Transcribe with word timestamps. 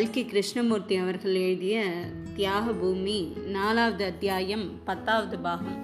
கல்கி 0.00 0.24
கிருஷ்ணமூர்த்தி 0.24 0.96
அவர்கள் 0.96 1.34
எழுதிய 1.34 1.86
தியாக 2.36 2.72
பூமி 2.72 3.32
நாலாவது 3.46 4.04
அத்தியாயம் 4.04 4.70
பத்தாவது 4.84 5.38
பாகம். 5.38 5.80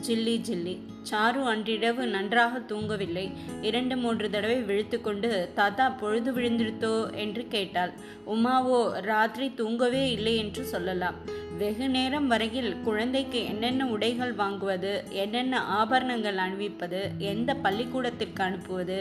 ஜில்லி 0.00 0.38
ஜில்லி. 0.38 0.78
சாரு 1.10 1.42
அன்றிரவு 1.44 2.06
நன்றாக 2.06 2.58
தூங்கவில்லை. 2.58 3.30
இரண்டு 3.62 3.96
மூன்று 3.96 4.30
தடவை 4.30 4.62
விழித்துக்கொண்டு 4.62 5.50
தாத்தா 5.54 5.88
பொழுது 5.88 6.32
விழுந்திருத்தோ 6.32 7.14
என்று 7.14 7.46
கேட்டாள். 7.48 7.92
உமாவோ 8.26 8.90
ராத்திரி 8.90 9.54
தூங்கவே 9.54 10.10
இல்லை 10.10 10.36
என்று 10.36 10.64
சொல்லலாம். 10.64 11.14
வெகு 11.60 11.86
நேரம் 11.94 12.26
வரையில் 12.30 12.72
குழந்தைக்கு 12.86 13.38
என்னென்ன 13.50 13.82
உடைகள் 13.94 14.32
வாங்குவது 14.40 14.90
என்னென்ன 15.22 15.60
ஆபரணங்கள் 15.78 16.38
அணிவிப்பது 16.44 17.00
எந்த 17.30 17.50
பள்ளிக்கூடத்திற்கு 17.64 18.42
அனுப்புவது 18.46 18.98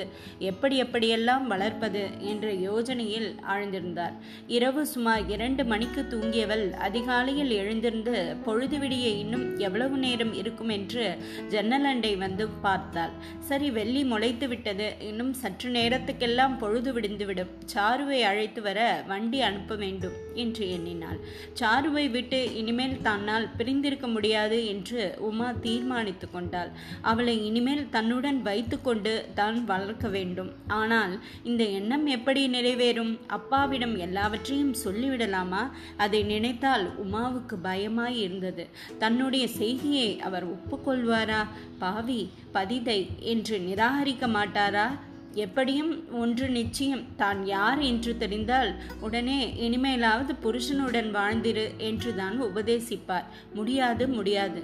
எப்படி 0.50 0.76
எப்படியெல்லாம் 0.84 1.46
வளர்ப்பது 1.52 2.04
என்ற 2.32 2.48
யோஜனையில் 2.68 3.28
ஆழ்ந்திருந்தார். 3.54 4.16
இரவு 4.58 4.84
சுமார் 4.94 5.26
இரண்டு 5.36 5.66
மணிக்கு 5.72 6.04
தூங்கியவள் 6.14 6.66
அதிகாலையில் 6.88 7.52
எழுந்திருந்து 7.62 8.16
பொழுது 8.46 8.78
விடிய 8.78 9.08
இன்னும் 9.24 9.46
எவ்வளவு 9.68 9.98
நேரம் 9.98 10.34
இருக்கும் 10.42 10.74
என்று 10.78 11.06
ஜன்னலண்டை 11.50 12.14
வந்து 12.18 12.48
பார்த்தாள். 12.66 13.14
சரி 13.50 13.68
வெள்ளி 13.78 14.02
முளைத்து 14.04 14.46
விட்டது. 14.48 14.88
இன்னும் 15.10 15.34
சற்று 15.42 15.70
நேரத்துக்கெல்லாம் 15.72 16.56
பொழுது 16.62 16.90
விடிந்துவிடும். 16.96 17.52
சாருவை 17.74 18.20
அழைத்து 18.30 18.62
வர 18.62 18.80
வண்டி 19.08 19.40
அனுப்ப 19.42 19.76
வேண்டும் 19.76 20.16
என்று 20.44 20.64
எண்ணினாள். 20.76 21.20
சாருவை 21.60 22.06
விட்டு 22.16 22.40
இனிமேல் 22.56 22.96
தன்னால் 23.02 23.48
பிரிந்திருக்க 23.58 24.08
முடியாது 24.08 24.58
என்று 24.74 25.02
உமா 25.30 25.50
தீர்மானித்து 25.66 26.28
கொண்டாள். 26.32 26.72
அவளை 27.02 27.36
இனிமேல் 27.46 27.84
தன்னுடன் 27.90 28.42
வைத்துக்கொண்டு 28.42 29.14
தான் 29.40 29.60
வளர்க்க 29.66 30.08
வேண்டும். 30.08 30.52
ஆனால் 30.80 31.14
இந்த 31.44 31.64
எண்ணம் 31.80 32.06
எப்படி 32.16 32.44
நிறைவேறும்? 32.48 33.14
அப்பாவிடம் 33.28 33.96
எல்லாவற்றையும் 34.08 34.76
சொல்லிவிடலாமா? 34.86 35.64
அதை 35.98 36.22
நினைத்தால் 36.34 36.86
உமாவுக்கு 37.06 37.58
பயமாய் 37.64 38.20
இருந்தது. 38.26 38.66
தன்னுடைய 39.00 39.48
செய்தியை 39.62 40.10
அவர் 40.20 40.48
ஒப்புக்கொள்வாரா? 40.56 41.42
பாவி 41.80 42.22
பதிதை 42.58 43.00
என்று 43.20 43.58
நிராகரிக்க 43.58 44.28
மாட்டாரா? 44.28 44.88
எப்படியும் 45.34 45.92
ஒன்று 46.20 46.50
நிச்சயம். 46.50 47.04
தான் 47.16 47.46
யார் 47.46 47.80
என்று 47.80 48.18
தெரிந்தால் 48.18 48.72
உடனே 49.00 49.40
இனிமேலாவது 49.60 50.36
புருஷனுடன் 50.42 51.12
வாழ்ந்திரு 51.16 51.68
என்று 51.78 52.16
தான் 52.16 52.38
உபதேசிப்பார். 52.44 53.28
முடியாது 53.54 54.08
முடியாது. 54.08 54.62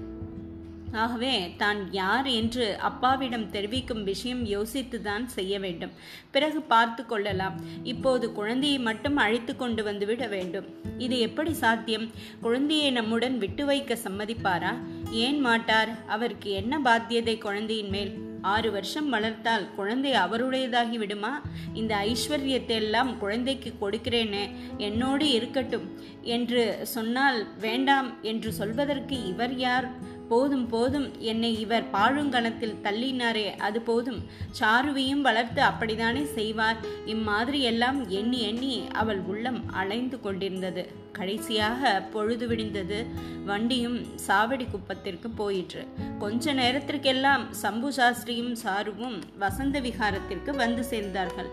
ஆகவே 0.95 1.53
தான் 1.57 1.79
யார் 1.91 2.27
என்று 2.39 2.77
அப்பாவிடம் 2.79 3.49
தெரிவிக்கும் 3.49 4.03
விஷயம் 4.03 4.41
யோசித்துதான் 4.45 5.25
செய்ய 5.25 5.59
வேண்டும். 5.59 5.93
பிறகு 6.31 6.61
பார்த்து 6.61 7.05
கொள்ளலாம். 7.05 7.55
இப்போது 7.83 8.31
குழந்தையை 8.31 8.79
மட்டும் 8.79 9.15
அழைத்து 9.15 9.55
கொண்டு 9.55 9.83
வந்து 9.83 10.05
விட 10.05 10.27
வேண்டும். 10.27 10.67
இது 10.97 11.19
எப்படி 11.19 11.53
சாத்தியம்? 11.53 12.07
குழந்தையை 12.41 12.91
நம்முடன் 12.91 13.37
விட்டு 13.37 13.65
வைக்க 13.65 13.97
சம்மதிப்பாரா? 14.03 14.73
ஏன் 15.13 15.39
மாட்டார்? 15.39 15.89
அவருக்கு 16.07 16.49
என்ன 16.51 16.79
பாத்தியதை 16.79 17.37
குழந்தையின் 17.37 17.89
மேல்? 17.89 18.13
ஆறு 18.41 18.71
வருஷம் 18.71 19.09
வளர்த்தால் 19.09 19.75
குழந்தை 19.75 20.11
அவருடையதாகி 20.11 20.97
விடுமா? 20.97 21.41
இந்த 21.73 22.05
ஐஸ்வர்யத்தை 22.07 22.67
எல்லாம் 22.67 23.17
குழந்தைக்கு 23.17 23.73
கொடுக்கிறேனே 23.81 24.51
என்னோடு 24.77 25.31
இருக்கட்டும் 25.31 25.97
என்று 26.21 26.79
சொன்னால் 26.83 27.47
வேண்டாம் 27.59 28.09
என்று 28.21 28.53
சொல்வதற்கு 28.53 29.27
இவர் 29.27 29.55
யார்? 29.57 29.87
போதும் 30.33 30.67
போதும். 30.73 31.07
என்னை 31.31 31.51
இவர் 31.59 31.91
பாழுங்கணத்தில் 31.93 32.79
தள்ளினாரே 32.83 33.47
அது 33.67 33.79
போதும். 33.89 34.21
சாருவையும் 34.59 35.25
வளர்த்து 35.27 35.61
அப்படித்தானே 35.61 36.23
செய்வார். 36.37 36.81
இம்மாதிரி 37.05 37.61
எல்லாம் 37.71 37.99
எண்ணி 38.19 38.41
எண்ணி 38.41 38.75
அவள் 38.93 39.21
உள்ளம் 39.31 39.61
அலைந்து 39.81 40.19
கொண்டிருந்தது. 40.19 40.83
கடைசியாக 41.11 41.89
பொழுது 42.13 42.45
விடிந்தது. 42.47 42.99
வண்டியும் 43.45 43.97
சாவடி 44.27 44.65
குப்பத்திற்கு 44.69 45.29
போயிற்று. 45.39 45.83
கொஞ்ச 46.19 46.53
நேரத்திற்கெல்லாம் 46.53 47.43
சம்பு 47.63 47.89
சாஸ்திரியும் 47.97 48.55
சாருவும் 48.63 49.17
வசந்த 49.37 49.81
விகாரத்திற்கு 49.81 50.51
வந்து 50.55 50.83
சேர்ந்தார்கள். 50.89 51.51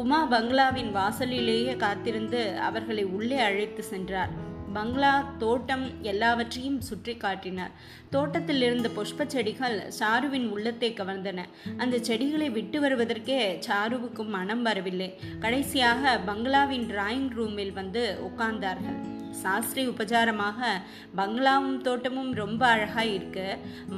உமா 0.00 0.20
பங்களாவின் 0.24 0.90
வாசலிலேயே 0.92 1.74
காத்திருந்து 1.76 2.40
அவர்களை 2.68 3.04
உள்ளே 3.16 3.38
அழைத்து 3.48 3.82
சென்றார். 3.82 4.34
பங்களா 4.72 5.12
தோட்டம் 5.38 5.84
எல்லாவற்றையும் 6.02 6.80
சுற்றி 6.80 7.14
காட்டினார். 7.16 7.72
தோட்டத்தில் 8.10 8.62
இருந்த 8.62 8.88
புஷ்ப 8.88 9.26
செடிகள் 9.26 9.76
சாருவின் 9.98 10.48
உள்ளத்தை 10.54 10.90
கவர்ந்தன. 10.92 11.46
அந்த 11.76 11.98
செடிகளை 12.08 12.50
விட்டு 12.50 12.80
வருவதற்கே 12.80 13.40
சாருவுக்கு 13.68 14.24
மனம் 14.36 14.62
வரவில்லை. 14.62 15.10
கடைசியாக 15.40 16.18
பங்களாவின் 16.28 16.86
டிராயிங் 16.92 17.30
ரூமில் 17.38 17.72
வந்து 17.72 18.04
உட்கார்ந்தார்கள். 18.28 18.98
சாஸ்திரி 19.42 19.82
உபச்சாரமாக 19.88 20.60
பங்களாவும் 21.18 21.78
தோட்டமும் 21.82 22.32
ரொம்ப 22.34 22.62
அழகாக 22.66 23.04
இருக்கு. 23.16 23.46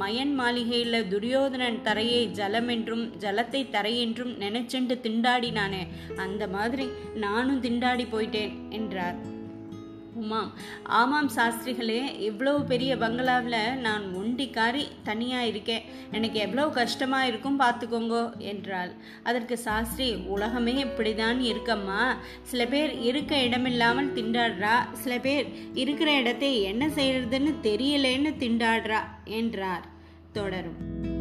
மயன் 0.00 0.34
மாளிகையில் 0.34 1.08
துரியோதனன் 1.08 1.80
தரையை 1.82 2.22
ஜலம் 2.38 2.68
என்றும் 2.68 3.04
ஜலத்தை 3.24 3.62
தரை 3.70 3.94
என்றும் 4.00 4.32
நினைச்சுண்டு 4.38 4.96
திண்டாடினானே. 5.06 5.82
அந்த 6.16 6.46
மாதிரி 6.56 6.88
நானும் 7.26 7.62
திண்டாடி 7.62 8.06
போயிட்டேன் 8.14 8.54
என்றார். 8.70 9.18
உமாம் 10.20 10.50
ஆமாம் 10.84 11.28
சாஸ்திரிகளே 11.36 12.00
இவ்வளோ 12.18 12.64
பெரிய 12.64 12.96
பங்களாவில் 12.96 13.78
நான் 13.80 14.04
ஒண்டிக்காரி 14.20 14.88
தனியாக 15.02 15.46
இருக்கேன். 15.46 15.84
எனக்கு 16.10 16.38
எவ்வளோ 16.40 16.68
கஷ்டமாக 16.68 17.26
இருக்கும் 17.26 17.60
பார்த்துக்கோங்கோ 17.60 18.38
என்றாள். 18.38 18.92
அதற்கு 19.22 19.58
சாஸ்திரி 19.58 20.14
உலகமே 20.14 20.72
இப்படிதான் 20.72 21.40
இருக்கம்மா. 21.40 22.16
சில 22.42 22.66
பேர் 22.66 23.00
இருக்க 23.00 23.36
இடமில்லாமல் 23.36 24.14
திண்டாடுறா. 24.14 24.76
சில 24.92 25.18
பேர் 25.18 25.48
இருக்கிற 25.74 26.12
இடத்தை 26.12 26.62
என்ன 26.62 26.86
செய்கிறதுன்னு 26.86 27.54
தெரியலேன்னு 27.62 28.32
திண்டாடுறா 28.44 29.00
என்றார். 29.24 29.86
தொடரும். 30.32 31.11